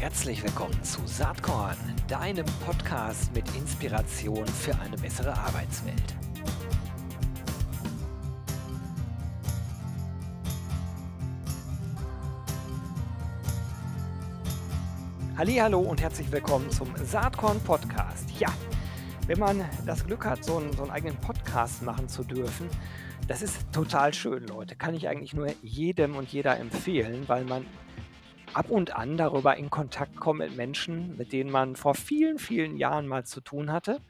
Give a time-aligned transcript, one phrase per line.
[0.00, 6.14] Herzlich willkommen zu Saatkorn, deinem Podcast mit Inspiration für eine bessere Arbeitswelt.
[15.36, 18.30] Hallo und herzlich willkommen zum Saatkorn Podcast.
[18.38, 18.52] Ja,
[19.26, 22.68] wenn man das Glück hat, so einen, so einen eigenen Podcast machen zu dürfen,
[23.26, 24.76] das ist total schön, Leute.
[24.76, 27.66] Kann ich eigentlich nur jedem und jeder empfehlen, weil man
[28.54, 32.76] ab und an darüber in Kontakt kommt mit Menschen, mit denen man vor vielen, vielen
[32.76, 34.00] Jahren mal zu tun hatte,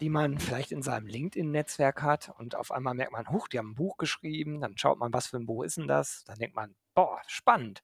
[0.00, 3.70] die man vielleicht in seinem LinkedIn-Netzwerk hat und auf einmal merkt man, huch, die haben
[3.70, 6.24] ein Buch geschrieben, dann schaut man, was für ein Buch ist denn das?
[6.24, 7.82] Dann denkt man, boah, spannend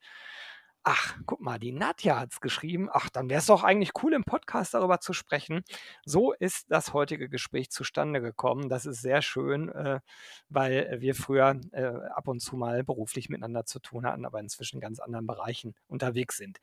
[0.90, 2.88] ach, guck mal, die Nadja hat es geschrieben.
[2.90, 5.62] Ach, dann wäre es doch eigentlich cool, im Podcast darüber zu sprechen.
[6.06, 8.70] So ist das heutige Gespräch zustande gekommen.
[8.70, 10.00] Das ist sehr schön, äh,
[10.48, 11.84] weil wir früher äh,
[12.14, 15.74] ab und zu mal beruflich miteinander zu tun hatten, aber inzwischen in ganz anderen Bereichen
[15.88, 16.58] unterwegs sind.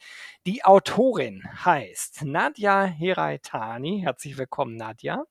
[0.47, 4.01] Die Autorin heißt Nadja Heraitani.
[4.01, 5.23] Herzlich willkommen, Nadja.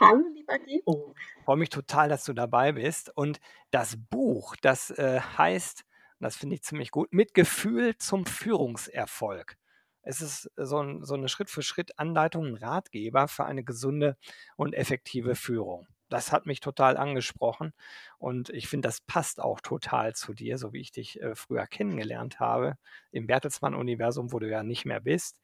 [0.00, 1.14] Hallo, lieber Gero.
[1.38, 3.16] Ich freue mich total, dass du dabei bist.
[3.16, 3.38] Und
[3.70, 5.84] das Buch, das äh, heißt
[6.20, 9.56] das finde ich ziemlich gut, mit Gefühl zum Führungserfolg.
[10.02, 14.16] Es ist so, ein, so eine Schritt-für-Schritt-Anleitung, ein Ratgeber für eine gesunde
[14.56, 15.86] und effektive Führung.
[16.10, 17.72] Das hat mich total angesprochen
[18.18, 21.66] und ich finde, das passt auch total zu dir, so wie ich dich äh, früher
[21.66, 22.74] kennengelernt habe,
[23.10, 25.40] im Bertelsmann-Universum, wo du ja nicht mehr bist.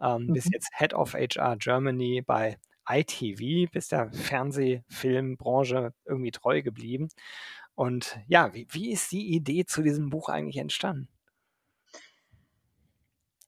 [0.00, 0.32] Ähm, mhm.
[0.32, 2.58] Bist jetzt Head of HR Germany bei
[2.90, 7.10] ITV, bist der Fernsehfilmbranche irgendwie treu geblieben
[7.78, 11.08] und ja, wie, wie ist die Idee zu diesem Buch eigentlich entstanden?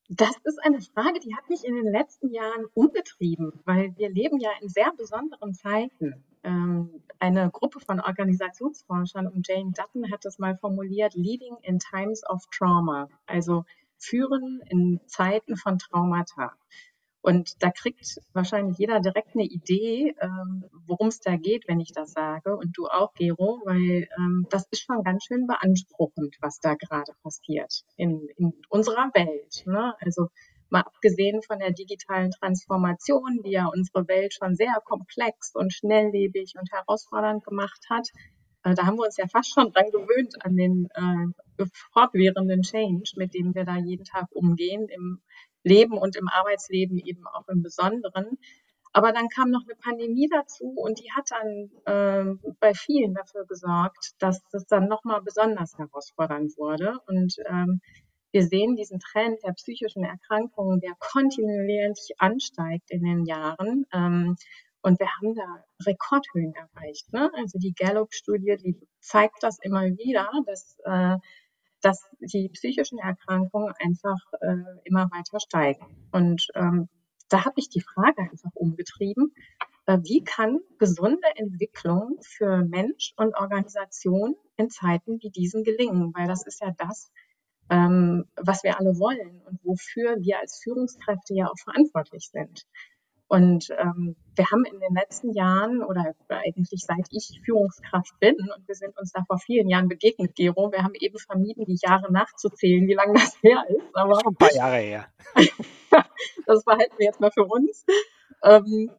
[0.09, 4.39] Das ist eine Frage, die hat mich in den letzten Jahren umgetrieben, weil wir leben
[4.39, 6.25] ja in sehr besonderen Zeiten.
[6.45, 12.23] Ähm, eine Gruppe von Organisationsforschern um Jane Dutton hat das mal formuliert, Leading in Times
[12.31, 13.65] of Trauma, also
[13.99, 16.53] führen in Zeiten von Traumata.
[17.23, 21.93] Und da kriegt wahrscheinlich jeder direkt eine Idee, ähm, worum es da geht, wenn ich
[21.93, 22.57] das sage.
[22.57, 27.13] Und du auch, Gero, weil ähm, das ist schon ganz schön beanspruchend, was da gerade
[27.23, 29.65] passiert in, in unserer Welt.
[29.67, 29.95] Ne?
[30.01, 30.29] Also
[30.71, 36.55] mal abgesehen von der digitalen Transformation, die ja unsere Welt schon sehr komplex und schnelllebig
[36.59, 38.09] und herausfordernd gemacht hat,
[38.63, 43.13] äh, da haben wir uns ja fast schon dran gewöhnt an den äh, fortwährenden Change,
[43.17, 45.21] mit dem wir da jeden Tag umgehen im
[45.63, 48.39] Leben und im Arbeitsleben eben auch im Besonderen.
[48.93, 53.47] Aber dann kam noch eine Pandemie dazu und die hat dann äh, bei vielen dafür
[53.47, 56.99] gesorgt, dass das dann nochmal besonders herausfordernd wurde.
[57.07, 57.81] Und ähm,
[58.33, 63.87] wir sehen diesen Trend der psychischen Erkrankungen, der kontinuierlich ansteigt in den Jahren.
[63.93, 64.37] Ähm,
[64.83, 67.13] und wir haben da Rekordhöhen erreicht.
[67.13, 67.31] Ne?
[67.35, 71.17] Also die Gallup-Studie, die zeigt das immer wieder, dass äh,
[71.81, 76.09] dass die psychischen Erkrankungen einfach äh, immer weiter steigen.
[76.13, 76.89] Und ähm,
[77.29, 79.33] da habe ich die Frage einfach umgetrieben,
[79.87, 86.13] äh, wie kann gesunde Entwicklung für Mensch und Organisation in Zeiten wie diesen gelingen?
[86.15, 87.11] Weil das ist ja das,
[87.71, 92.67] ähm, was wir alle wollen und wofür wir als Führungskräfte ja auch verantwortlich sind.
[93.31, 98.67] Und ähm, wir haben in den letzten Jahren oder eigentlich seit ich Führungskraft bin und
[98.67, 102.13] wir sind uns da vor vielen Jahren begegnet, Gero, wir haben eben vermieden, die Jahre
[102.13, 103.87] nachzuzählen, wie lange das her ist.
[103.95, 105.07] Aber Schon ein paar Jahre her.
[106.47, 107.85] das behalten wir jetzt mal für uns.
[108.43, 108.91] Ähm,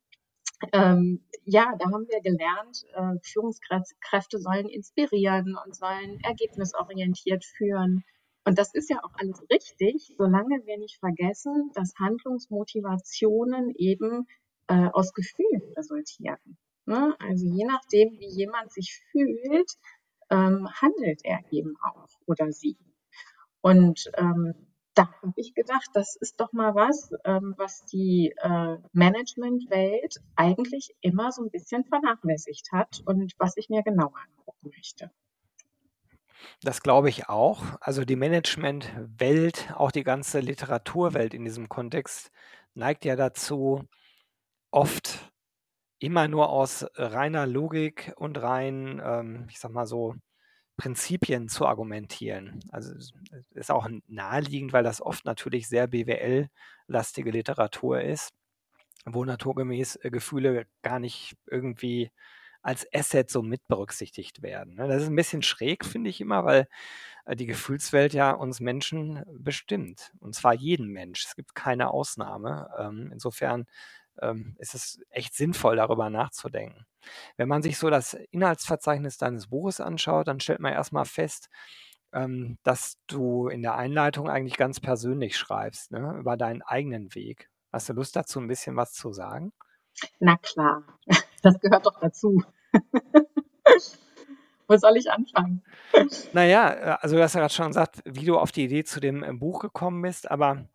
[0.71, 8.05] ähm, ja, da haben wir gelernt, äh, Führungskräfte sollen inspirieren und sollen ergebnisorientiert führen.
[8.43, 14.27] Und das ist ja auch alles richtig, solange wir nicht vergessen, dass Handlungsmotivationen eben
[14.67, 16.57] äh, aus Gefühlen resultieren.
[16.85, 17.15] Ne?
[17.19, 19.71] Also je nachdem, wie jemand sich fühlt,
[20.29, 22.77] ähm, handelt er eben auch oder sie.
[23.61, 24.55] Und ähm,
[24.95, 30.95] da habe ich gedacht, das ist doch mal was, ähm, was die äh, Managementwelt eigentlich
[31.01, 35.11] immer so ein bisschen vernachlässigt hat und was ich mir genauer angucken möchte.
[36.63, 37.63] Das glaube ich auch.
[37.81, 42.31] Also die Managementwelt, auch die ganze Literaturwelt in diesem Kontext
[42.73, 43.87] neigt ja dazu,
[44.71, 45.31] oft
[45.99, 50.15] immer nur aus reiner Logik und rein, ähm, ich sag mal so,
[50.77, 52.59] Prinzipien zu argumentieren.
[52.71, 52.93] Also
[53.51, 58.33] ist auch naheliegend, weil das oft natürlich sehr BWL-lastige Literatur ist,
[59.05, 62.11] wo naturgemäß äh, Gefühle gar nicht irgendwie
[62.61, 64.75] als Asset so mit berücksichtigt werden.
[64.75, 64.87] Ne?
[64.87, 66.67] Das ist ein bisschen schräg, finde ich immer, weil
[67.25, 70.11] äh, die Gefühlswelt ja uns Menschen bestimmt.
[70.19, 71.25] Und zwar jeden Mensch.
[71.25, 72.69] Es gibt keine Ausnahme.
[72.77, 73.65] Ähm, insofern
[74.21, 76.85] ähm, ist es echt sinnvoll, darüber nachzudenken.
[77.37, 81.49] Wenn man sich so das Inhaltsverzeichnis deines Buches anschaut, dann stellt man erstmal fest,
[82.13, 87.49] ähm, dass du in der Einleitung eigentlich ganz persönlich schreibst, ne, über deinen eigenen Weg.
[87.71, 89.53] Hast du Lust dazu, ein bisschen was zu sagen?
[90.19, 90.83] Na klar,
[91.41, 92.43] das gehört doch dazu.
[94.67, 95.61] Wo soll ich anfangen?
[96.33, 98.99] Naja, äh, also du hast ja gerade schon gesagt, wie du auf die Idee zu
[98.99, 100.65] dem äh, Buch gekommen bist, aber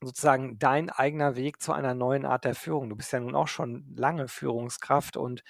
[0.00, 2.88] sozusagen dein eigener Weg zu einer neuen Art der Führung.
[2.88, 5.42] Du bist ja nun auch schon lange Führungskraft und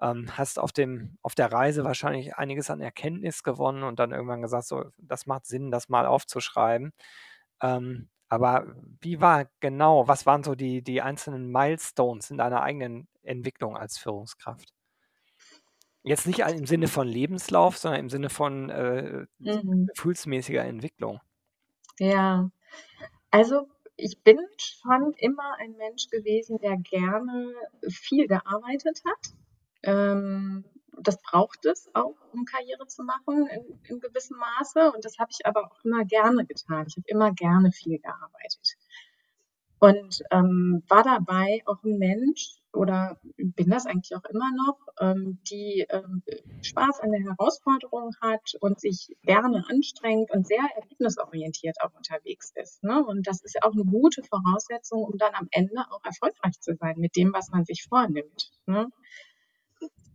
[0.00, 4.42] ähm, hast auf, dem, auf der Reise wahrscheinlich einiges an Erkenntnis gewonnen und dann irgendwann
[4.42, 6.92] gesagt, so, das macht Sinn, das mal aufzuschreiben.
[7.62, 8.66] Ähm, aber
[9.00, 13.98] wie war genau, was waren so die, die einzelnen Milestones in deiner eigenen Entwicklung als
[13.98, 14.72] Führungskraft?
[16.04, 19.90] Jetzt nicht im Sinne von Lebenslauf, sondern im Sinne von äh, Mhm.
[19.94, 21.20] gefühlsmäßiger Entwicklung.
[21.98, 22.50] Ja,
[23.30, 27.54] also ich bin schon immer ein Mensch gewesen, der gerne
[27.88, 29.34] viel gearbeitet hat.
[29.82, 30.64] Ähm,
[30.98, 34.92] das braucht es auch, um Karriere zu machen in, in gewissem Maße.
[34.92, 36.86] Und das habe ich aber auch immer gerne getan.
[36.88, 38.76] Ich habe immer gerne viel gearbeitet.
[39.82, 45.40] Und ähm, war dabei auch ein Mensch, oder bin das eigentlich auch immer noch, ähm,
[45.50, 46.22] die ähm,
[46.62, 52.84] Spaß an der Herausforderung hat und sich gerne anstrengt und sehr ergebnisorientiert auch unterwegs ist.
[52.84, 53.04] Ne?
[53.04, 56.76] Und das ist ja auch eine gute Voraussetzung, um dann am Ende auch erfolgreich zu
[56.76, 58.52] sein mit dem, was man sich vornimmt.
[58.66, 58.86] Ne?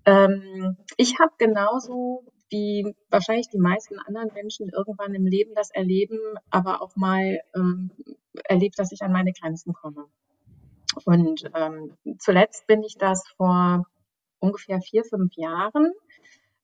[0.06, 6.20] Ähm, ich habe genauso wie wahrscheinlich die meisten anderen Menschen irgendwann im Leben das erleben,
[6.50, 7.92] aber auch mal ähm,
[8.46, 10.06] erlebt, dass ich an meine Grenzen komme.
[11.06, 13.86] Und ähm, zuletzt bin ich das vor
[14.40, 15.92] ungefähr vier, fünf Jahren,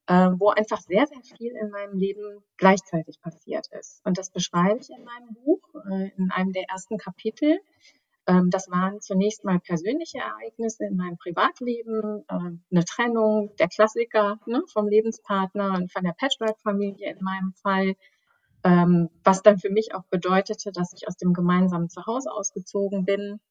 [0.08, 4.02] äh, wo einfach sehr, sehr viel in meinem Leben gleichzeitig passiert ist.
[4.06, 7.60] Und das beschreibe ich in meinem Buch, äh, in einem der ersten Kapitel.
[8.28, 12.36] Ähm, das waren zunächst mal persönliche Ereignisse in meinem Privatleben, äh,
[12.72, 17.96] eine Trennung, der Klassiker ne, vom Lebenspartner und von der Patchwork-Familie in meinem Fall.
[18.64, 23.42] Ähm, was dann für mich auch bedeutete, dass ich aus dem gemeinsamen Zuhause ausgezogen bin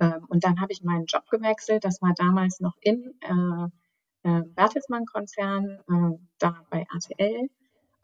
[0.00, 1.84] ähm, und dann habe ich meinen Job gewechselt.
[1.84, 7.48] Das war damals noch im äh, äh, Bertelsmann-Konzern, äh, da bei RTL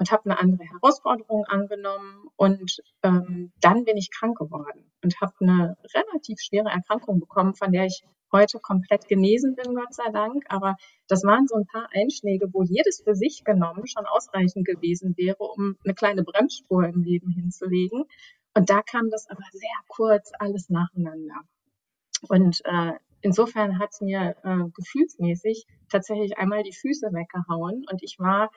[0.01, 2.25] und habe eine andere Herausforderung angenommen.
[2.37, 7.71] Und ähm, dann bin ich krank geworden und habe eine relativ schwere Erkrankung bekommen, von
[7.71, 8.03] der ich
[8.33, 10.45] heute komplett genesen bin, Gott sei Dank.
[10.49, 10.77] Aber
[11.07, 15.37] das waren so ein paar Einschläge, wo jedes für sich genommen schon ausreichend gewesen wäre,
[15.39, 18.05] um eine kleine Bremsspur im Leben hinzulegen.
[18.55, 21.43] Und da kam das aber sehr kurz alles nacheinander.
[22.29, 28.19] Und äh, insofern hat es mir äh, gefühlsmäßig tatsächlich einmal die Füße weggehauen und ich
[28.19, 28.51] war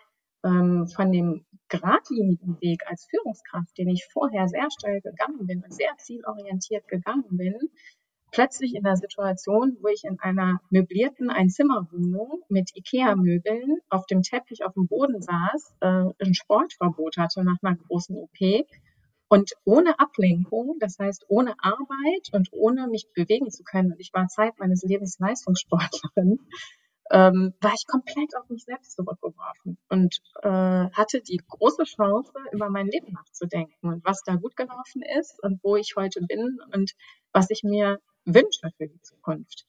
[0.43, 5.73] ähm, von dem geradlinigen Weg als Führungskraft, den ich vorher sehr steil gegangen bin und
[5.73, 7.55] sehr zielorientiert gegangen bin,
[8.31, 14.65] plötzlich in der Situation, wo ich in einer möblierten Einzimmerwohnung mit Ikea-Möbeln auf dem Teppich
[14.65, 18.65] auf dem Boden saß, äh, ein Sportverbot hatte nach einer großen OP
[19.29, 24.13] und ohne Ablenkung, das heißt ohne Arbeit und ohne mich bewegen zu können, und ich
[24.13, 26.39] war Zeit meines Lebens Leistungssportlerin,
[27.11, 32.69] ähm, war ich komplett auf mich selbst zurückgeworfen und äh, hatte die große Chance, über
[32.69, 36.93] mein Leben nachzudenken und was da gut gelaufen ist und wo ich heute bin und
[37.31, 39.65] was ich mir wünsche für die Zukunft.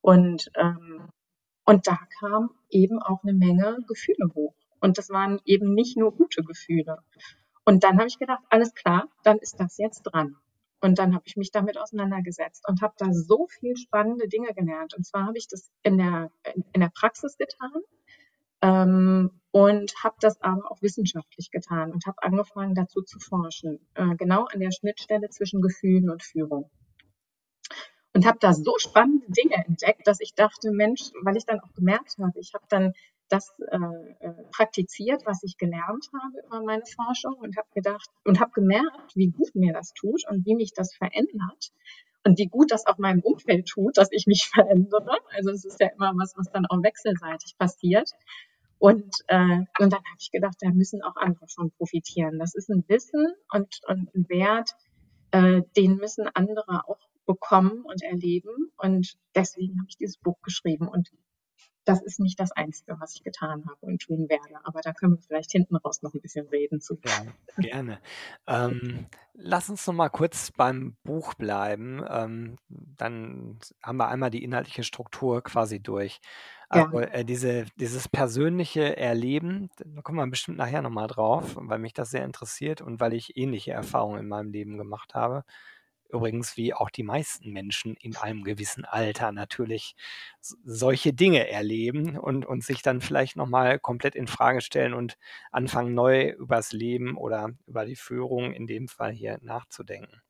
[0.00, 1.10] Und, ähm,
[1.64, 4.54] und da kam eben auch eine Menge Gefühle hoch.
[4.80, 6.98] Und das waren eben nicht nur gute Gefühle.
[7.64, 10.36] Und dann habe ich gedacht, alles klar, dann ist das jetzt dran.
[10.80, 14.94] Und dann habe ich mich damit auseinandergesetzt und habe da so viel spannende Dinge gelernt.
[14.94, 16.30] Und zwar habe ich das in der,
[16.72, 17.82] in der Praxis getan
[18.62, 24.14] ähm, und habe das aber auch wissenschaftlich getan und habe angefangen dazu zu forschen, äh,
[24.16, 26.70] genau an der Schnittstelle zwischen Gefühlen und Führung.
[28.12, 31.72] Und habe da so spannende Dinge entdeckt, dass ich dachte, Mensch, weil ich dann auch
[31.74, 32.92] gemerkt habe, ich habe dann
[33.30, 33.76] das äh,
[34.20, 39.14] äh, praktiziert, was ich gelernt habe über meine Forschung und habe gedacht und habe gemerkt,
[39.14, 41.72] wie gut mir das tut und wie mich das verändert
[42.24, 45.16] und wie gut das auch meinem Umfeld tut, dass ich mich verändere.
[45.34, 48.10] Also es ist ja immer was, was dann auch wechselseitig passiert.
[48.78, 52.38] Und, äh, und dann habe ich gedacht, da müssen auch andere von profitieren.
[52.38, 54.70] Das ist ein Wissen und, und ein Wert,
[55.32, 58.72] äh, den müssen andere auch bekommen und erleben.
[58.78, 60.88] Und deswegen habe ich dieses Buch geschrieben.
[60.88, 61.10] Und
[61.84, 64.64] das ist nicht das Einzige, was ich getan habe und tun werde.
[64.64, 66.98] Aber da können wir vielleicht hinten raus noch ein bisschen reden zu.
[67.04, 68.00] Ja, gerne.
[68.46, 72.04] Ähm, lass uns noch mal kurz beim Buch bleiben.
[72.08, 76.20] Ähm, dann haben wir einmal die inhaltliche Struktur quasi durch.
[76.68, 81.80] Also äh, diese, dieses persönliche Erleben, da kommen wir bestimmt nachher noch mal drauf, weil
[81.80, 85.44] mich das sehr interessiert und weil ich ähnliche Erfahrungen in meinem Leben gemacht habe
[86.12, 89.94] Übrigens, wie auch die meisten Menschen in einem gewissen Alter natürlich
[90.40, 95.18] solche Dinge erleben und, und sich dann vielleicht nochmal komplett in Frage stellen und
[95.52, 100.20] anfangen, neu übers Leben oder über die Führung in dem Fall hier nachzudenken.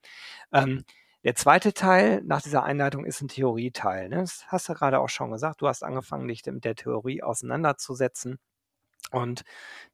[0.53, 0.85] Ähm,
[1.23, 4.09] der zweite Teil nach dieser Einleitung ist ein Theorieteil.
[4.09, 4.17] Ne?
[4.17, 5.61] Das hast du gerade auch schon gesagt.
[5.61, 8.39] Du hast angefangen, dich mit der Theorie auseinanderzusetzen.
[9.11, 9.43] Und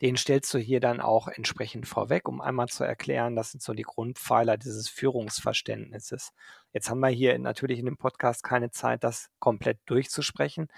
[0.02, 3.73] den stellst du hier dann auch entsprechend vorweg, um einmal zu erklären, das sind so
[3.73, 6.32] die Grundpfeiler dieses Führungsverständnisses.
[6.73, 10.68] Jetzt haben wir hier natürlich in dem Podcast keine Zeit, das komplett durchzusprechen.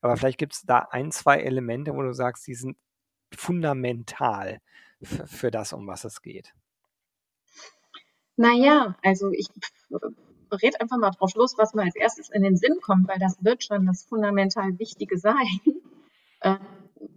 [0.00, 2.76] Aber vielleicht gibt es da ein, zwei Elemente, wo du sagst, die sind
[3.34, 4.60] fundamental
[5.02, 6.54] für, das, um was es geht.
[8.36, 9.48] Naja, also ich
[10.62, 13.42] rede einfach mal drauf los, was mir als erstes in den Sinn kommt, weil das
[13.42, 15.60] wird schon das fundamental Wichtige sein.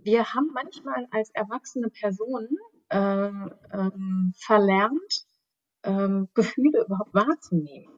[0.03, 2.57] Wir haben manchmal als erwachsene Personen
[2.89, 3.31] äh,
[3.73, 5.25] ähm, verlernt,
[5.83, 7.97] ähm, Gefühle überhaupt wahrzunehmen.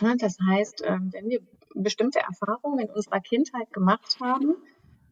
[0.00, 1.40] Ja, das heißt, ähm, wenn wir
[1.74, 4.56] bestimmte Erfahrungen in unserer Kindheit gemacht haben,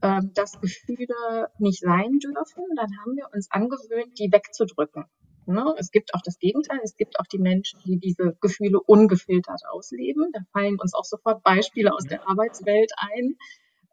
[0.03, 5.07] ähm, dass Gefühle nicht sein dürfen, dann haben wir uns angewöhnt, die wegzudrücken.
[5.47, 5.75] Ne?
[5.79, 6.81] Es gibt auch das Gegenteil.
[6.83, 10.31] Es gibt auch die Menschen, die diese Gefühle ungefiltert ausleben.
[10.33, 13.37] Da fallen uns auch sofort Beispiele aus der Arbeitswelt ein,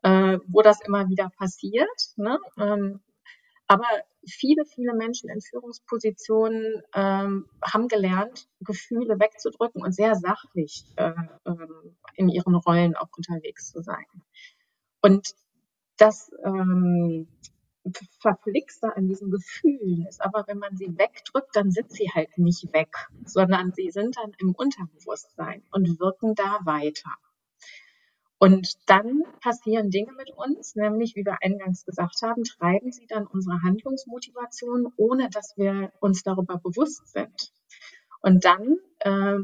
[0.04, 2.14] äh, wo das immer wieder passiert.
[2.16, 2.38] Ne?
[2.58, 3.00] Ähm,
[3.68, 3.88] aber
[4.28, 11.14] viele, viele Menschen in Führungspositionen ähm, haben gelernt, Gefühle wegzudrücken und sehr sachlich äh,
[11.46, 14.06] ähm, in ihren Rollen auch unterwegs zu sein.
[15.02, 15.34] Und
[15.98, 17.28] das ähm,
[18.20, 20.22] Verflixte an diesen Gefühlen ist.
[20.22, 22.96] Aber wenn man sie wegdrückt, dann sind sie halt nicht weg,
[23.26, 27.12] sondern sie sind dann im Unterbewusstsein und wirken da weiter.
[28.44, 33.26] Und dann passieren Dinge mit uns, nämlich, wie wir eingangs gesagt haben, treiben sie dann
[33.26, 37.54] unsere Handlungsmotivation, ohne dass wir uns darüber bewusst sind.
[38.22, 39.38] Und dann äh,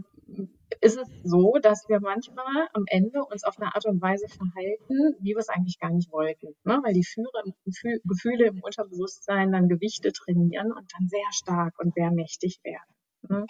[0.82, 5.16] ist es so, dass wir manchmal am Ende uns auf eine Art und Weise verhalten,
[5.22, 6.48] wie wir es eigentlich gar nicht wollten.
[6.66, 6.82] Ne?
[6.84, 12.12] Weil die Führe, Gefühle im Unterbewusstsein dann Gewichte trainieren und dann sehr stark und sehr
[12.12, 12.94] mächtig werden.
[13.30, 13.46] Ne?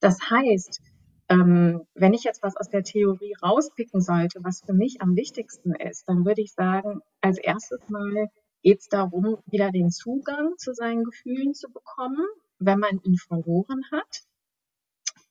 [0.00, 0.80] Das heißt,
[1.28, 5.74] ähm, wenn ich jetzt was aus der Theorie rauspicken sollte, was für mich am wichtigsten
[5.74, 8.30] ist, dann würde ich sagen, als erstes mal
[8.62, 12.26] geht es darum, wieder den Zugang zu seinen Gefühlen zu bekommen,
[12.58, 14.22] wenn man ihn verloren hat.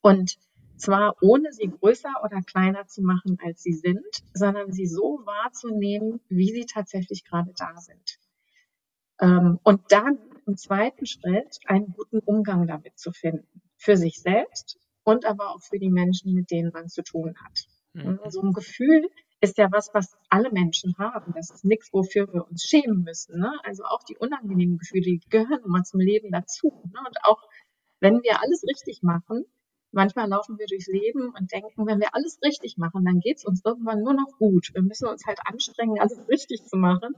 [0.01, 0.37] Und
[0.77, 6.19] zwar ohne sie größer oder kleiner zu machen, als sie sind, sondern sie so wahrzunehmen,
[6.27, 8.19] wie sie tatsächlich gerade da sind.
[9.19, 13.61] Ähm, und dann im zweiten Schritt einen guten Umgang damit zu finden.
[13.77, 17.67] Für sich selbst und aber auch für die Menschen, mit denen man zu tun hat.
[17.93, 18.19] Mhm.
[18.27, 19.07] So ein Gefühl
[19.39, 21.33] ist ja was, was alle Menschen haben.
[21.33, 23.39] Das ist nichts, wofür wir uns schämen müssen.
[23.39, 23.53] Ne?
[23.63, 26.67] Also auch die unangenehmen Gefühle, die gehören immer zum Leben dazu.
[26.91, 26.99] Ne?
[27.07, 27.41] Und auch
[28.01, 29.45] wenn wir alles richtig machen,
[29.95, 33.45] Manchmal laufen wir durchs Leben und denken, wenn wir alles richtig machen, dann geht es
[33.45, 34.71] uns irgendwann nur noch gut.
[34.73, 37.15] Wir müssen uns halt anstrengen, alles richtig zu machen.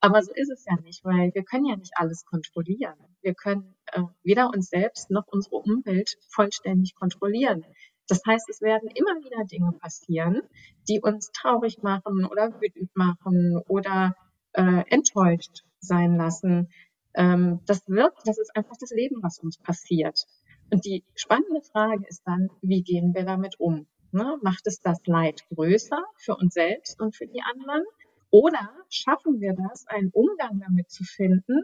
[0.00, 2.94] Aber so ist es ja nicht, weil wir können ja nicht alles kontrollieren.
[3.20, 7.64] Wir können äh, weder uns selbst noch unsere Umwelt vollständig kontrollieren.
[8.06, 10.42] Das heißt, es werden immer wieder Dinge passieren,
[10.88, 14.14] die uns traurig machen oder wütend machen oder
[14.52, 16.70] äh, enttäuscht sein lassen.
[17.14, 20.26] Ähm, das wird, das ist einfach das Leben, was uns passiert.
[20.70, 23.86] Und die spannende Frage ist dann, wie gehen wir damit um?
[24.12, 24.38] Ne?
[24.42, 27.84] Macht es das Leid größer für uns selbst und für die anderen?
[28.30, 31.62] Oder schaffen wir das, einen Umgang damit zu finden,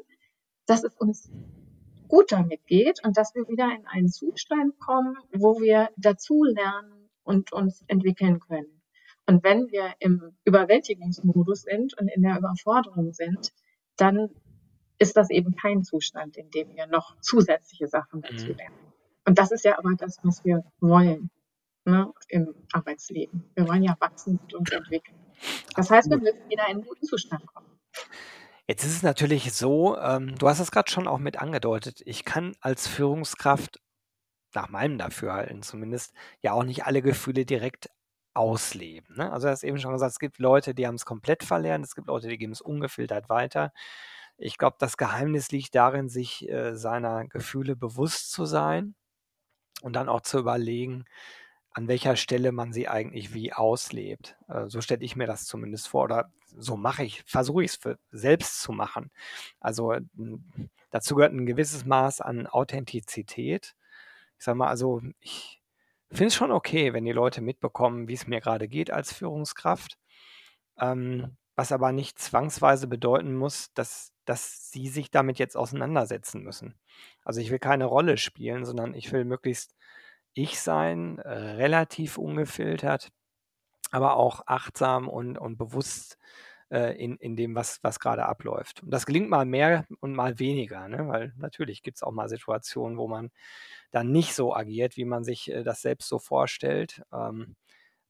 [0.66, 1.30] dass es uns
[2.08, 7.10] gut damit geht und dass wir wieder in einen Zustand kommen, wo wir dazu lernen
[7.22, 8.82] und uns entwickeln können.
[9.26, 13.52] Und wenn wir im Überwältigungsmodus sind und in der Überforderung sind,
[13.96, 14.30] dann
[14.98, 18.56] ist das eben kein Zustand, in dem wir noch zusätzliche Sachen dazu mhm.
[18.56, 18.78] lernen.
[19.26, 21.30] Und das ist ja aber das, was wir wollen
[21.84, 23.44] ne, im Arbeitsleben.
[23.54, 25.23] Wir wollen ja wachsen und uns entwickeln.
[25.74, 27.66] Das heißt, wir müssen wieder in einen guten Zustand kommen.
[28.66, 32.24] Jetzt ist es natürlich so, ähm, du hast es gerade schon auch mit angedeutet, ich
[32.24, 33.80] kann als Führungskraft,
[34.54, 37.90] nach meinem Dafürhalten zumindest, ja auch nicht alle Gefühle direkt
[38.34, 39.16] ausleben.
[39.16, 39.32] Ne?
[39.32, 41.94] Also du hast eben schon gesagt, es gibt Leute, die haben es komplett verlernt, es
[41.94, 43.72] gibt Leute, die geben es ungefiltert weiter.
[44.36, 48.94] Ich glaube, das Geheimnis liegt darin, sich äh, seiner Gefühle bewusst zu sein
[49.82, 51.04] und dann auch zu überlegen,
[51.74, 54.36] an welcher Stelle man sie eigentlich wie auslebt.
[54.48, 57.76] Äh, so stelle ich mir das zumindest vor oder so mache ich, versuche ich es
[57.76, 59.10] für selbst zu machen.
[59.60, 59.96] Also
[60.90, 63.74] dazu gehört ein gewisses Maß an Authentizität.
[64.38, 65.60] Ich sage mal, also ich
[66.10, 69.98] finde es schon okay, wenn die Leute mitbekommen, wie es mir gerade geht als Führungskraft.
[70.78, 76.74] Ähm, was aber nicht zwangsweise bedeuten muss, dass, dass sie sich damit jetzt auseinandersetzen müssen.
[77.24, 79.74] Also ich will keine Rolle spielen, sondern ich will möglichst
[80.34, 83.10] ich sein, relativ ungefiltert,
[83.90, 86.18] aber auch achtsam und, und bewusst
[86.70, 88.82] äh, in, in dem, was, was gerade abläuft.
[88.82, 91.06] Und das gelingt mal mehr und mal weniger, ne?
[91.08, 93.30] weil natürlich gibt es auch mal Situationen, wo man
[93.92, 97.02] dann nicht so agiert, wie man sich äh, das selbst so vorstellt.
[97.12, 97.56] Ähm,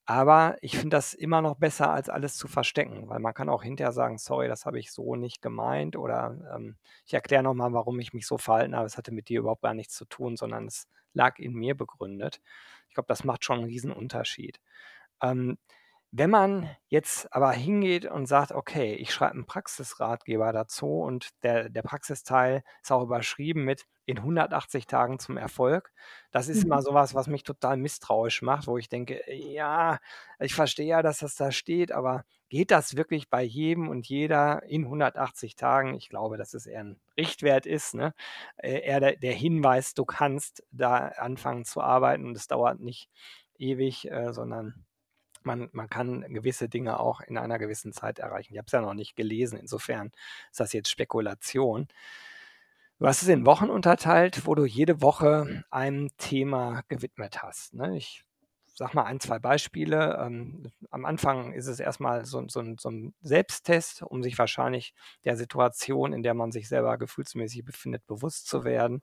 [0.06, 3.62] aber ich finde das immer noch besser, als alles zu verstecken, weil man kann auch
[3.62, 7.98] hinterher sagen, sorry, das habe ich so nicht gemeint oder ähm, ich erkläre nochmal, warum
[8.00, 8.86] ich mich so verhalten habe.
[8.86, 12.40] Es hatte mit dir überhaupt gar nichts zu tun, sondern es lag in mir begründet.
[12.88, 14.60] Ich glaube, das macht schon einen riesen Unterschied.
[15.22, 15.58] Ähm,
[16.16, 21.68] wenn man jetzt aber hingeht und sagt, okay, ich schreibe einen Praxisratgeber dazu und der,
[21.70, 25.90] der Praxisteil ist auch überschrieben mit in 180 Tagen zum Erfolg.
[26.30, 26.82] Das ist immer Mhm.
[26.82, 29.98] sowas, was mich total misstrauisch macht, wo ich denke, ja,
[30.38, 34.62] ich verstehe ja, dass das da steht, aber geht das wirklich bei jedem und jeder
[34.64, 35.94] in 180 Tagen?
[35.94, 38.14] Ich glaube, dass es eher ein Richtwert ist, ne?
[38.56, 43.08] Äh, eher der, der Hinweis, du kannst da anfangen zu arbeiten und es dauert nicht
[43.58, 44.84] ewig, äh, sondern
[45.44, 48.52] man, man kann gewisse Dinge auch in einer gewissen Zeit erreichen.
[48.52, 50.10] Ich habe es ja noch nicht gelesen, insofern
[50.50, 51.88] ist das jetzt Spekulation.
[52.98, 57.74] Du hast es in Wochen unterteilt, wo du jede Woche einem Thema gewidmet hast.
[57.74, 57.96] Ne?
[57.96, 58.24] Ich
[58.74, 60.18] sag mal ein, zwei Beispiele.
[60.20, 65.36] Ähm, am Anfang ist es erstmal so, so, so ein Selbsttest, um sich wahrscheinlich der
[65.36, 69.02] Situation, in der man sich selber gefühlsmäßig befindet, bewusst zu werden.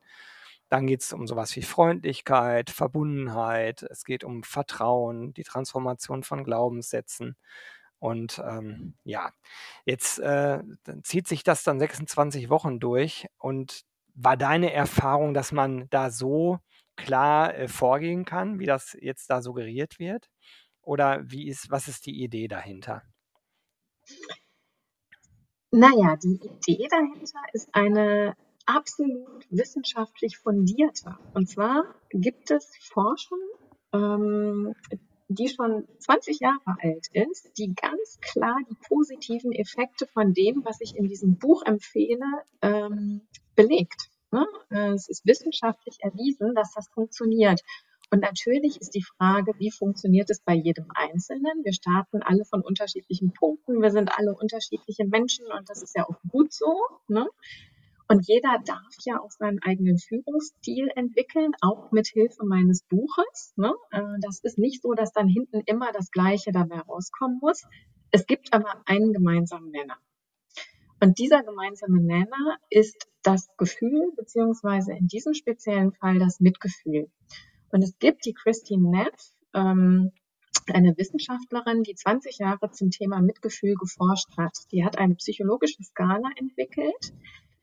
[0.72, 6.46] Dann geht es um sowas wie Freundlichkeit, Verbundenheit, es geht um Vertrauen, die Transformation von
[6.46, 7.36] Glaubenssätzen.
[8.00, 9.34] Und ähm, ja,
[9.84, 10.64] jetzt äh,
[11.04, 13.28] zieht sich das dann 26 Wochen durch.
[13.38, 13.82] Und
[14.16, 16.60] war deine Erfahrung, dass man da so
[16.96, 20.30] klar äh, vorgehen kann, wie das jetzt da suggeriert wird?
[20.82, 23.04] Oder wie ist, was ist die Idee dahinter?
[25.72, 31.18] Naja, die Idee dahinter ist eine absolut wissenschaftlich fundierte.
[31.34, 33.40] Und zwar gibt es Forschung,
[33.94, 34.74] ähm,
[35.28, 40.82] die schon 20 Jahre alt ist, die ganz klar die positiven Effekte von dem, was
[40.82, 42.26] ich in diesem Buch empfehle,
[42.62, 43.22] ähm,
[43.56, 44.10] belegt.
[44.32, 44.46] Ne?
[44.70, 47.62] Es ist wissenschaftlich erwiesen, dass das funktioniert.
[48.14, 51.64] Und natürlich ist die Frage, wie funktioniert es bei jedem Einzelnen?
[51.64, 53.82] Wir starten alle von unterschiedlichen Punkten.
[53.82, 56.78] Wir sind alle unterschiedliche Menschen und das ist ja auch gut so.
[57.08, 57.26] Ne?
[58.12, 63.54] Und jeder darf ja auch seinen eigenen Führungsstil entwickeln, auch mit Hilfe meines Buches.
[63.56, 63.74] Ne?
[63.92, 67.64] Äh, das ist nicht so, dass dann hinten immer das Gleiche dabei rauskommen muss.
[68.12, 69.96] Es gibt aber einen gemeinsamen Nenner.
[71.00, 77.10] Und dieser gemeinsame Nenner ist das Gefühl, beziehungsweise in diesem speziellen Fall das Mitgefühl.
[77.72, 80.12] Und es gibt die Christine Neff, ähm,
[80.68, 84.58] eine Wissenschaftlerin, die 20 Jahre zum Thema Mitgefühl geforscht hat.
[84.74, 87.14] Die hat eine psychologische Skala entwickelt,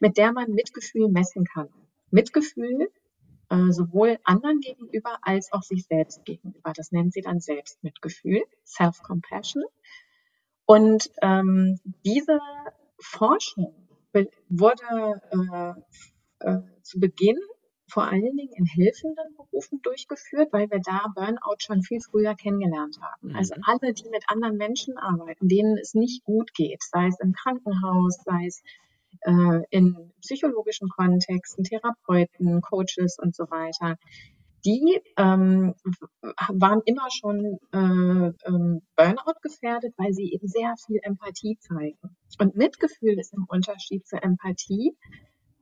[0.01, 1.69] mit der man Mitgefühl messen kann.
[2.11, 2.89] Mitgefühl
[3.51, 6.73] äh, sowohl anderen gegenüber als auch sich selbst gegenüber.
[6.75, 9.65] Das nennt sie dann Selbstmitgefühl, Self-Compassion.
[10.67, 12.41] Und ähm, diese
[13.01, 13.75] Forschung
[14.49, 17.39] wurde äh, äh, zu Beginn
[17.91, 22.99] vor allen Dingen in helfenden Berufen durchgeführt, weil wir da Burnout schon viel früher kennengelernt
[23.01, 23.35] haben.
[23.35, 23.63] Also Mhm.
[23.65, 28.19] alle, die mit anderen Menschen arbeiten, denen es nicht gut geht, sei es im Krankenhaus,
[28.25, 28.63] sei es
[29.23, 33.97] äh, in psychologischen Kontexten, Therapeuten, Coaches und so weiter,
[34.65, 35.75] die ähm,
[36.49, 42.17] waren immer schon äh, ähm, Burnout gefährdet, weil sie eben sehr viel Empathie zeigen.
[42.41, 44.97] Und Mitgefühl ist im Unterschied zur Empathie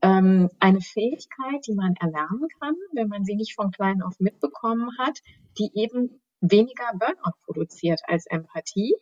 [0.02, 4.90] ähm, eine Fähigkeit, die man erlernen kann, wenn man sie nicht von klein auf mitbekommen
[4.98, 5.20] hat,
[5.58, 8.94] die eben weniger Burnout produziert als Empathie,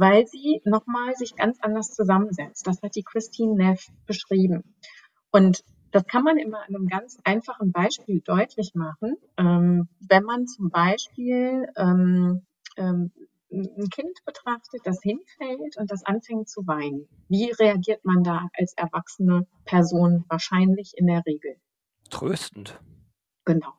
[0.00, 2.66] weil sie nochmal sich ganz anders zusammensetzt.
[2.66, 4.64] Das hat die Christine Neff beschrieben.
[5.30, 9.16] Und das kann man immer an einem ganz einfachen Beispiel deutlich machen.
[9.36, 12.46] Ähm, wenn man zum Beispiel ähm,
[12.78, 13.12] ähm,
[13.52, 17.06] ein Kind betrachtet, das hinfällt und das anfängt zu weinen.
[17.28, 21.56] Wie reagiert man da als erwachsene Person wahrscheinlich in der Regel?
[22.08, 22.80] Tröstend.
[23.44, 23.74] Genau.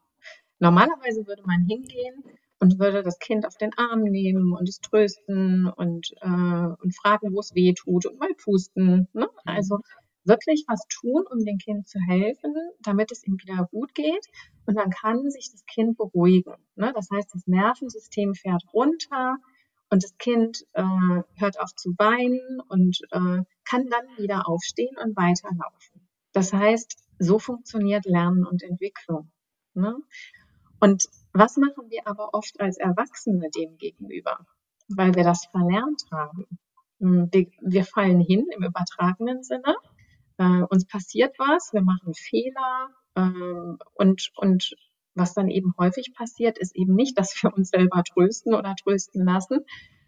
[0.59, 2.23] Normalerweise würde man hingehen
[2.61, 7.33] und würde das Kind auf den Arm nehmen und es trösten und, äh, und fragen,
[7.33, 9.07] wo es weh tut und mal pusten.
[9.13, 9.27] Ne?
[9.45, 9.79] Also
[10.25, 14.27] wirklich was tun, um dem Kind zu helfen, damit es ihm wieder gut geht.
[14.67, 16.53] Und dann kann sich das Kind beruhigen.
[16.75, 16.93] Ne?
[16.95, 19.37] Das heißt, das Nervensystem fährt runter
[19.89, 25.17] und das Kind äh, hört auf zu weinen und äh, kann dann wieder aufstehen und
[25.17, 26.07] weiterlaufen.
[26.31, 29.31] Das heißt, so funktioniert Lernen und Entwicklung.
[29.73, 29.95] Ne?
[30.79, 34.45] Und was machen wir aber oft als Erwachsene dem gegenüber?
[34.89, 36.45] Weil wir das verlernt haben.
[36.99, 39.75] Wir, wir fallen hin im übertragenen Sinne.
[40.37, 43.21] Äh, uns passiert was, wir machen Fehler äh,
[43.95, 44.75] und, und
[45.13, 49.25] Was dann eben häufig passiert, ist eben nicht, dass wir uns selber trösten oder trösten
[49.25, 49.59] lassen,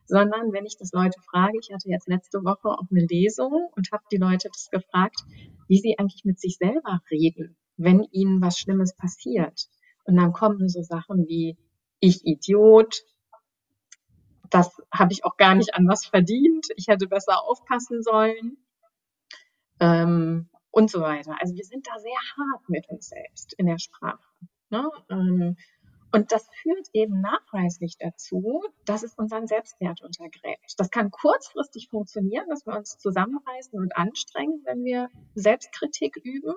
[0.06, 3.92] sondern wenn ich das Leute frage, ich hatte jetzt letzte Woche auch eine Lesung und
[3.92, 5.24] habe die Leute das gefragt,
[5.68, 9.68] wie sie eigentlich mit sich selber reden, wenn ihnen was Schlimmes passiert.
[10.06, 11.58] Und dann kommen so Sachen wie
[12.00, 13.04] ich Idiot,
[14.50, 18.58] das habe ich auch gar nicht anders verdient, ich hätte besser aufpassen sollen
[19.80, 21.36] ähm, und so weiter.
[21.40, 24.22] Also wir sind da sehr hart mit uns selbst in der Sprache.
[24.70, 24.90] Ne?
[25.10, 25.58] Ähm,
[26.12, 30.76] und das führt eben nachweislich dazu, dass es unseren Selbstwert untergräbt.
[30.78, 36.54] Das kann kurzfristig funktionieren, dass wir uns zusammenreißen und anstrengen, wenn wir Selbstkritik üben.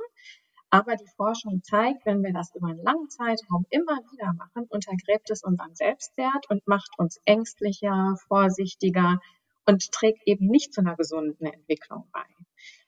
[0.70, 5.30] Aber die Forschung zeigt, wenn wir das über einen langen Zeitraum immer wieder machen, untergräbt
[5.30, 9.20] es unseren Selbstwert und macht uns ängstlicher, vorsichtiger
[9.64, 12.24] und trägt eben nicht zu einer gesunden Entwicklung bei.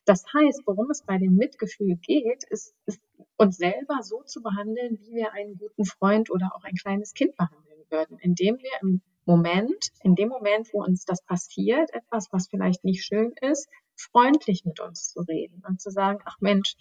[0.04, 3.00] Das heißt, worum es bei dem Mitgefühl geht, ist, ist
[3.36, 7.36] uns selber so zu behandeln, wie wir einen guten Freund oder auch ein kleines Kind
[7.36, 12.48] behandeln würden, indem wir im Moment, in dem Moment, wo uns das passiert, etwas, was
[12.48, 16.74] vielleicht nicht schön ist, freundlich mit uns zu reden und zu sagen, ach Mensch,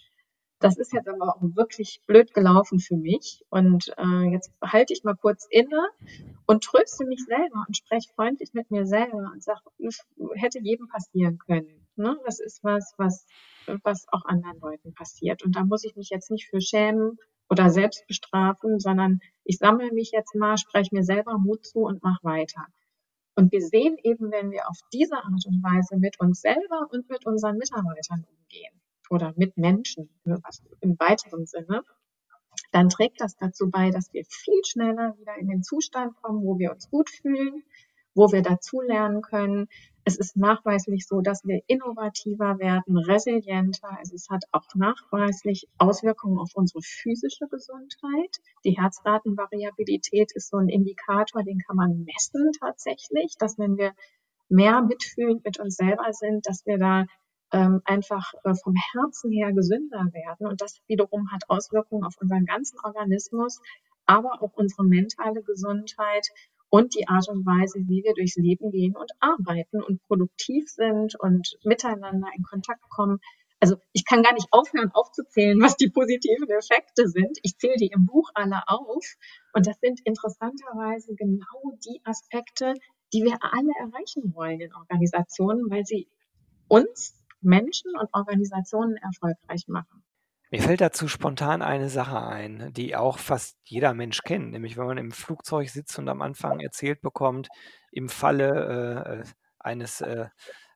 [0.60, 5.04] das ist jetzt aber auch wirklich blöd gelaufen für mich und äh, jetzt halte ich
[5.04, 5.88] mal kurz inne
[6.46, 9.60] und tröste mich selber und spreche freundlich mit mir selber und sage,
[10.34, 11.86] hätte jedem passieren können.
[11.96, 12.16] Ne?
[12.24, 13.26] Das ist was, was
[13.82, 15.44] was auch anderen Leuten passiert.
[15.44, 17.18] Und da muss ich mich jetzt nicht für schämen
[17.50, 22.02] oder selbst bestrafen, sondern ich sammle mich jetzt mal, spreche mir selber Mut zu und
[22.02, 22.66] mache weiter.
[23.36, 27.08] Und wir sehen eben, wenn wir auf diese Art und Weise mit uns selber und
[27.08, 28.77] mit unseren Mitarbeitern umgehen
[29.10, 30.08] oder mit Menschen
[30.80, 31.82] im weiteren Sinne,
[32.72, 36.58] dann trägt das dazu bei, dass wir viel schneller wieder in den Zustand kommen, wo
[36.58, 37.62] wir uns gut fühlen,
[38.14, 39.68] wo wir dazulernen können,
[40.08, 43.90] es ist nachweislich so, dass wir innovativer werden, resilienter.
[43.98, 48.38] Also es hat auch nachweislich Auswirkungen auf unsere physische Gesundheit.
[48.64, 53.92] Die Herzratenvariabilität ist so ein Indikator, den kann man messen tatsächlich, dass wenn wir
[54.48, 57.04] mehr mitfühlend mit uns selber sind, dass wir da
[57.50, 60.46] einfach äh, vom Herzen her gesünder werden.
[60.46, 63.60] Und das wiederum hat Auswirkungen auf unseren ganzen Organismus,
[64.06, 66.28] aber auch unsere mentale Gesundheit
[66.70, 71.18] und die Art und Weise, wie wir durchs Leben gehen und arbeiten und produktiv sind
[71.18, 73.20] und miteinander in Kontakt kommen.
[73.60, 77.38] Also ich kann gar nicht aufhören aufzuzählen, was die positiven Effekte sind.
[77.42, 79.16] Ich zähle die im Buch alle auf.
[79.52, 82.74] Und das sind interessanterweise genau die Aspekte,
[83.12, 86.08] die wir alle erreichen wollen in Organisationen, weil sie
[86.68, 90.04] uns Menschen und Organisationen erfolgreich machen.
[90.50, 94.86] Mir fällt dazu spontan eine Sache ein, die auch fast jeder Mensch kennt, nämlich wenn
[94.86, 97.48] man im Flugzeug sitzt und am Anfang erzählt bekommt,
[97.92, 100.28] im Falle äh, eines äh,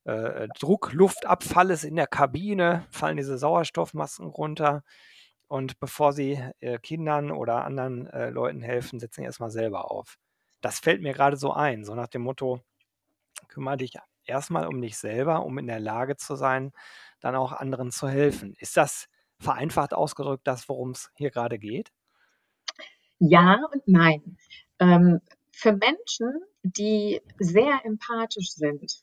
[0.04, 4.82] äh, Druckluftabfalles in der Kabine fallen diese Sauerstoffmasken runter
[5.48, 10.18] und bevor sie äh, Kindern oder anderen äh, Leuten helfen, setzen sie erstmal selber auf.
[10.60, 12.60] Das fällt mir gerade so ein, so nach dem Motto,
[13.48, 16.72] kümmere dich erstmal um dich selber, um in der Lage zu sein,
[17.20, 18.54] dann auch anderen zu helfen.
[18.58, 19.08] Ist das
[19.38, 21.92] vereinfacht ausgedrückt das, worum es hier gerade geht?
[23.18, 24.36] Ja und nein.
[24.78, 25.20] Ähm,
[25.52, 29.02] für Menschen, die sehr empathisch sind,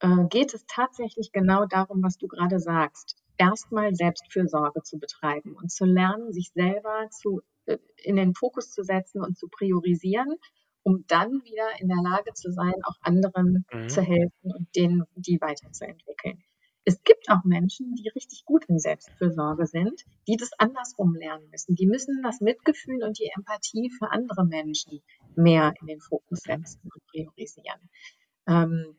[0.00, 3.16] äh, geht es tatsächlich genau darum, was du gerade sagst.
[3.38, 8.82] Erstmal Selbstfürsorge zu betreiben und zu lernen, sich selber zu, äh, in den Fokus zu
[8.82, 10.36] setzen und zu priorisieren,
[10.82, 13.88] um dann wieder in der Lage zu sein, auch anderen mhm.
[13.88, 16.42] zu helfen und denen die weiterzuentwickeln.
[16.84, 21.74] Es gibt auch Menschen, die richtig gut in Selbstfürsorge sind, die das andersrum lernen müssen.
[21.74, 25.02] Die müssen das Mitgefühl und die Empathie für andere Menschen
[25.36, 27.90] mehr in den Fokus setzen und priorisieren.
[28.48, 28.96] Ähm,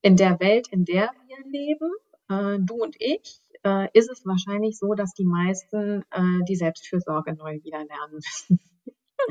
[0.00, 1.90] in der Welt, in der wir leben,
[2.28, 7.34] äh, du und ich, äh, ist es wahrscheinlich so, dass die meisten äh, die Selbstfürsorge
[7.34, 8.60] neu wieder lernen müssen.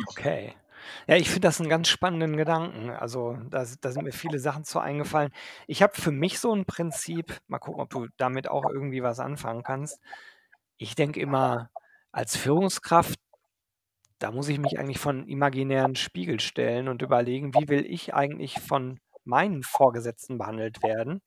[0.08, 0.54] Okay.
[1.08, 2.90] Ja, ich finde das einen ganz spannenden Gedanken.
[2.90, 5.32] Also, da da sind mir viele Sachen zu eingefallen.
[5.68, 9.20] Ich habe für mich so ein Prinzip mal gucken, ob du damit auch irgendwie was
[9.20, 10.00] anfangen kannst.
[10.78, 11.70] Ich denke immer,
[12.12, 13.20] als Führungskraft,
[14.20, 18.60] da muss ich mich eigentlich von imaginären Spiegel stellen und überlegen, wie will ich eigentlich
[18.60, 21.22] von meinen Vorgesetzten behandelt werden?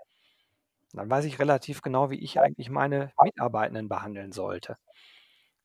[0.93, 4.77] Dann weiß ich relativ genau, wie ich eigentlich meine Mitarbeitenden behandeln sollte.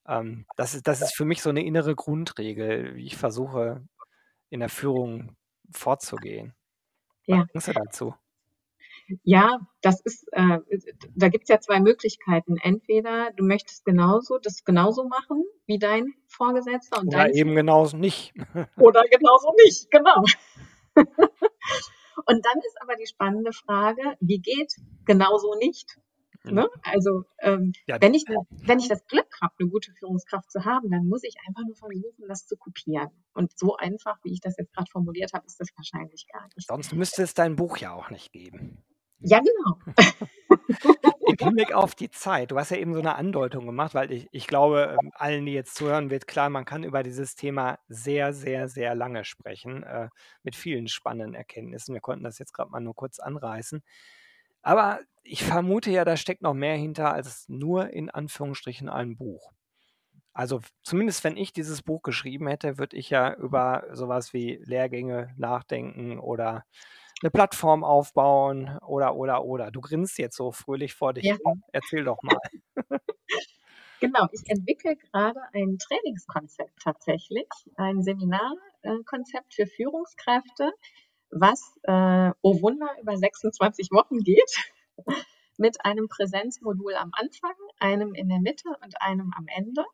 [0.07, 3.83] Ähm, das ist das ist für mich so eine innere Grundregel, wie ich versuche,
[4.49, 5.35] in der Führung
[5.71, 6.53] vorzugehen.
[7.27, 7.45] Was Ja.
[7.53, 8.15] denkst du dazu?
[9.23, 10.59] Ja, das ist, äh,
[11.15, 12.57] da es ja zwei Möglichkeiten.
[12.57, 17.97] Entweder du möchtest genauso das genauso machen wie dein Vorgesetzter und Oder dein eben genauso
[17.97, 18.33] nicht.
[18.77, 20.23] oder genauso nicht, genau.
[22.25, 24.73] Und dann ist aber die spannende Frage, wie geht
[25.05, 25.97] genauso nicht?
[26.43, 26.53] Mhm.
[26.53, 26.69] Ne?
[26.83, 30.91] Also ähm, ja, wenn, ich, wenn ich das Glück habe, eine gute Führungskraft zu haben,
[30.91, 33.09] dann muss ich einfach nur versuchen, das zu kopieren.
[33.33, 36.67] Und so einfach, wie ich das jetzt gerade formuliert habe, ist das wahrscheinlich gar nicht.
[36.67, 38.83] Sonst müsste es dein Buch ja auch nicht geben.
[39.25, 39.79] Ja, genau.
[41.25, 44.27] Im Hinblick auf die Zeit, du hast ja eben so eine Andeutung gemacht, weil ich,
[44.31, 48.33] ich glaube, ähm, allen, die jetzt zuhören, wird klar, man kann über dieses Thema sehr,
[48.33, 50.09] sehr, sehr lange sprechen, äh,
[50.43, 51.93] mit vielen spannenden Erkenntnissen.
[51.93, 53.81] Wir konnten das jetzt gerade mal nur kurz anreißen.
[54.63, 59.51] Aber ich vermute ja, da steckt noch mehr hinter als nur in Anführungsstrichen ein Buch.
[60.33, 65.33] Also zumindest wenn ich dieses Buch geschrieben hätte, würde ich ja über sowas wie Lehrgänge
[65.37, 66.65] nachdenken oder
[67.23, 69.71] eine Plattform aufbauen oder, oder, oder.
[69.71, 71.35] Du grinst jetzt so fröhlich vor dich Ja.
[71.37, 71.63] hin.
[71.73, 72.39] Erzähl doch mal.
[74.01, 80.71] Genau, ich entwickle gerade ein Trainingskonzept tatsächlich, ein Seminarkonzept für Führungskräfte,
[81.35, 84.51] was, äh, oh Wunder, über 26 Wochen geht,
[85.57, 89.85] mit einem Präsenzmodul am Anfang, einem in der Mitte und einem am Ende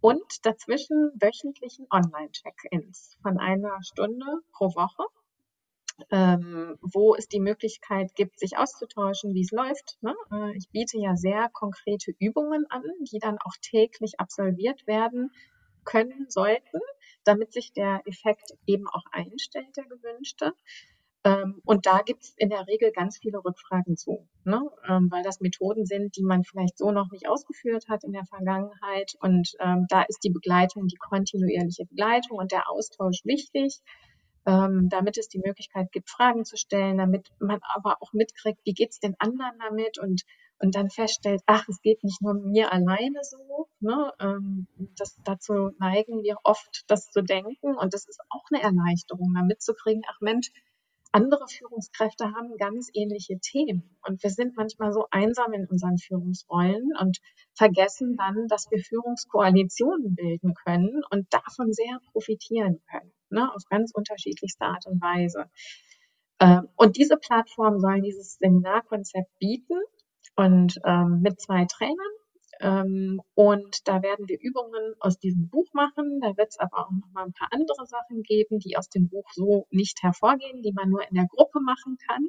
[0.00, 5.04] und dazwischen wöchentlichen Online-Check-ins von einer Stunde pro Woche
[6.10, 9.98] ähm, wo es die Möglichkeit gibt, sich auszutauschen, wie es läuft.
[10.00, 10.14] Ne?
[10.32, 15.30] Äh, ich biete ja sehr konkrete Übungen an, die dann auch täglich absolviert werden
[15.84, 16.78] können sollten,
[17.24, 20.52] damit sich der Effekt eben auch einstellt, der gewünschte.
[21.24, 24.60] Ähm, und da gibt es in der Regel ganz viele Rückfragen zu, ne?
[24.88, 28.24] ähm, weil das Methoden sind, die man vielleicht so noch nicht ausgeführt hat in der
[28.24, 29.14] Vergangenheit.
[29.20, 33.80] Und ähm, da ist die Begleitung, die kontinuierliche Begleitung und der Austausch wichtig
[34.46, 38.74] ähm, damit es die Möglichkeit gibt, Fragen zu stellen, damit man aber auch mitkriegt, wie
[38.74, 40.22] geht's den anderen damit und
[40.62, 43.68] und dann feststellt, ach, es geht nicht nur mir alleine so.
[43.80, 44.12] Ne?
[44.20, 49.34] Ähm, das, dazu neigen wir oft, das zu denken und das ist auch eine Erleichterung,
[49.34, 50.52] da mitzukriegen, ach Mensch,
[51.12, 53.96] andere Führungskräfte haben ganz ähnliche Themen.
[54.06, 57.18] Und wir sind manchmal so einsam in unseren Führungsrollen und
[57.54, 63.92] vergessen dann, dass wir Führungskoalitionen bilden können und davon sehr profitieren können ne, auf ganz
[63.92, 65.50] unterschiedlichste Art und Weise.
[66.38, 69.80] Ähm, und diese Plattform soll dieses Seminarkonzept bieten
[70.36, 71.96] und ähm, mit zwei Trainern.
[72.62, 76.20] Ähm, und da werden wir Übungen aus diesem Buch machen.
[76.20, 79.08] Da wird es aber auch noch mal ein paar andere Sachen geben, die aus dem
[79.08, 82.28] Buch so nicht hervorgehen, die man nur in der Gruppe machen kann,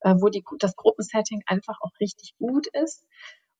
[0.00, 3.06] äh, wo die, das Gruppensetting einfach auch richtig gut ist.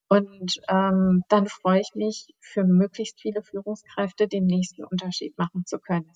[0.09, 5.79] Und ähm, dann freue ich mich, für möglichst viele Führungskräfte den nächsten Unterschied machen zu
[5.79, 6.11] können.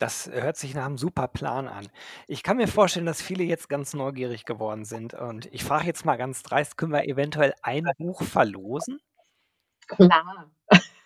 [0.00, 1.86] Das hört sich nach einem super Plan an.
[2.26, 5.14] Ich kann mir vorstellen, dass viele jetzt ganz neugierig geworden sind.
[5.14, 8.98] Und ich frage jetzt mal ganz dreist, können wir eventuell ein Buch verlosen?
[9.88, 10.50] Klar.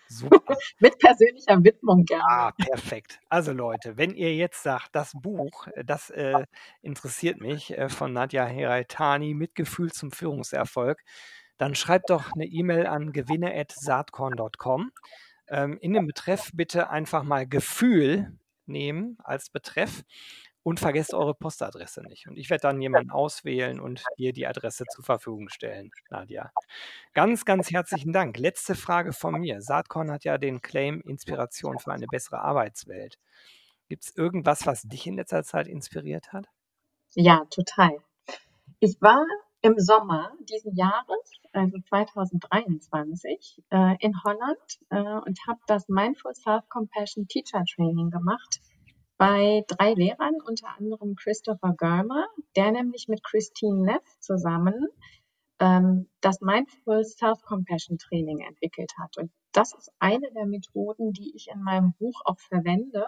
[0.07, 0.57] Super.
[0.79, 2.23] Mit persönlicher Widmung gerne.
[2.27, 3.19] Ah, perfekt.
[3.29, 6.45] Also Leute, wenn ihr jetzt sagt, das Buch, äh, das äh,
[6.81, 11.01] interessiert mich, äh, von Nadja Heraitani, Mitgefühl zum Führungserfolg,
[11.57, 14.91] dann schreibt doch eine E-Mail an gewinne.saatkorn.com.
[15.49, 20.03] Ähm, in dem Betreff bitte einfach mal Gefühl nehmen als Betreff
[20.63, 22.27] und vergesst eure Postadresse nicht.
[22.27, 26.51] Und ich werde dann jemanden auswählen und dir die Adresse zur Verfügung stellen, Nadja.
[27.13, 28.37] Ganz, ganz herzlichen Dank.
[28.37, 29.61] Letzte Frage von mir.
[29.61, 33.19] Saatkorn hat ja den Claim Inspiration für eine bessere Arbeitswelt.
[33.89, 36.47] Gibt es irgendwas, was dich in letzter Zeit inspiriert hat?
[37.15, 37.97] Ja, total.
[38.79, 39.23] Ich war
[39.61, 47.27] im Sommer diesen Jahres, also 2023, äh, in Holland äh, und habe das Mindful Self-Compassion
[47.27, 48.61] Teacher Training gemacht
[49.17, 54.87] bei drei Lehrern, unter anderem Christopher Germer, der nämlich mit Christine Neff zusammen
[55.59, 59.17] ähm, das Mindful Self-Compassion Training entwickelt hat.
[59.17, 63.05] Und das ist eine der Methoden, die ich in meinem Buch auch verwende.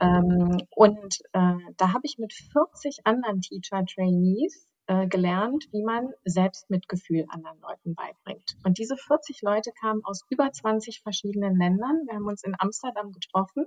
[0.00, 7.24] Ähm, und äh, da habe ich mit 40 anderen Teacher-Trainees äh, gelernt, wie man Selbstmitgefühl
[7.30, 8.56] anderen Leuten beibringt.
[8.64, 12.02] Und diese 40 Leute kamen aus über 20 verschiedenen Ländern.
[12.06, 13.64] Wir haben uns in Amsterdam getroffen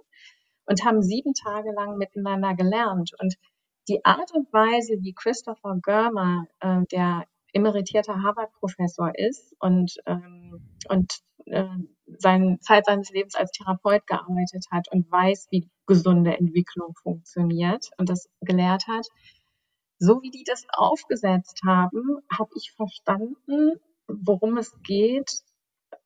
[0.70, 3.12] und haben sieben Tage lang miteinander gelernt.
[3.20, 3.36] Und
[3.88, 11.12] die Art und Weise, wie Christopher Germer, äh, der emeritierter Harvard-Professor ist und, ähm, und
[11.46, 11.66] äh,
[12.06, 18.10] seine Zeit seines Lebens als Therapeut gearbeitet hat und weiß, wie gesunde Entwicklung funktioniert und
[18.10, 19.08] das gelehrt hat,
[19.98, 25.32] so wie die das aufgesetzt haben, habe ich verstanden, worum es geht,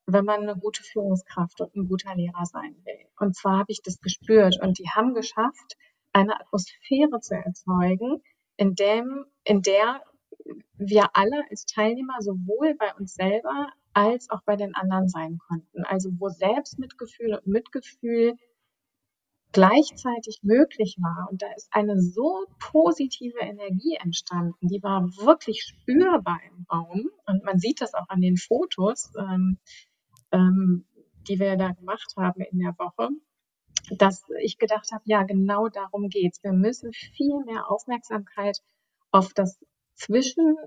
[0.06, 3.08] wenn man eine gute Führungskraft und ein guter Lehrer sein will.
[3.20, 5.78] Und zwar habe ich das gespürt und die haben geschafft,
[6.12, 8.22] eine Atmosphäre zu erzeugen,
[8.58, 10.04] in dem, in der
[10.78, 15.84] wir alle als Teilnehmer sowohl bei uns selber als auch bei den anderen sein konnten.
[15.86, 18.36] Also wo Selbstmitgefühl und Mitgefühl
[19.54, 21.28] gleichzeitig möglich war.
[21.32, 27.10] Und da ist eine so positive Energie entstanden, die war wirklich spürbar im Raum.
[27.28, 29.60] Und man sieht das auch an den Fotos, ähm,
[30.34, 30.86] ähm,
[31.28, 33.10] die wir da gemacht haben in der Woche,
[33.92, 36.44] dass ich gedacht habe, ja, genau darum geht's.
[36.44, 38.60] Wir müssen viel mehr Aufmerksamkeit
[39.12, 39.60] auf das
[39.96, 40.58] Zwischen,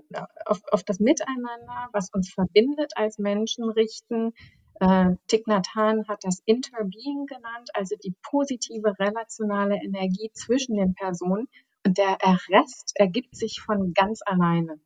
[0.45, 4.31] auf, auf das Miteinander, was uns verbindet als Menschen richten,
[4.79, 10.93] äh, Thich Nhat Hanh hat das Interbeing genannt, also die positive relationale Energie zwischen den
[10.93, 11.47] Personen.
[11.85, 12.17] Und der
[12.49, 14.79] Rest ergibt sich von ganz alleine.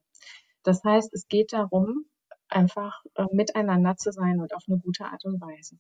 [0.64, 2.06] Das heißt, es geht darum,
[2.52, 5.78] einfach äh, miteinander zu sein und auf eine gute Art und Weise.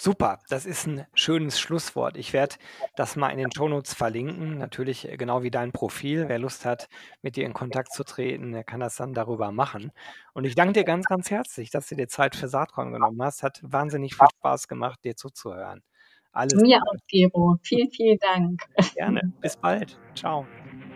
[0.00, 2.16] Super, das ist ein schönes Schlusswort.
[2.16, 2.54] Ich werde
[2.94, 6.28] das mal in den Shownotes verlinken, natürlich äh, genau wie dein Profil.
[6.28, 6.88] Wer Lust hat,
[7.20, 9.90] mit dir in Kontakt zu treten, der kann das dann darüber machen.
[10.34, 13.42] Und ich danke dir ganz, ganz herzlich, dass du dir Zeit für Saatkorn genommen hast.
[13.42, 15.82] Hat wahnsinnig viel Spaß gemacht, dir zuzuhören.
[16.30, 17.56] Alles Mir auch, Gero.
[17.62, 18.62] Vielen, vielen Dank.
[18.94, 19.32] Gerne.
[19.40, 19.98] Bis bald.
[20.14, 20.46] Ciao.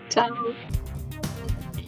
[0.09, 0.33] Ciao.